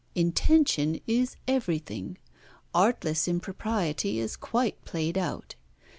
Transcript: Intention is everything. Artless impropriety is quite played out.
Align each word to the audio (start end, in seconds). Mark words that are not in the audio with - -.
Intention 0.15 0.99
is 1.05 1.35
everything. 1.47 2.17
Artless 2.73 3.27
impropriety 3.27 4.17
is 4.17 4.35
quite 4.35 4.83
played 4.83 5.15
out. 5.15 5.53